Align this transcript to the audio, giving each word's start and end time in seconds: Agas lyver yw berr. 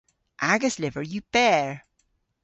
Agas 0.53 0.75
lyver 0.79 1.05
yw 1.13 1.23
berr. 1.33 1.71